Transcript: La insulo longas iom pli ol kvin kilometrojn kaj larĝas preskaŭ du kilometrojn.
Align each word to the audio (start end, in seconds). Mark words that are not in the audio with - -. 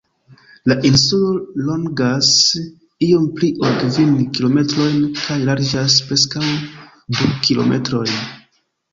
La 0.69 0.75
insulo 0.89 1.63
longas 1.65 2.29
iom 3.07 3.27
pli 3.39 3.49
ol 3.67 3.75
kvin 3.81 4.15
kilometrojn 4.37 4.95
kaj 5.19 5.37
larĝas 5.49 5.99
preskaŭ 6.07 6.47
du 7.19 7.29
kilometrojn. 7.49 8.17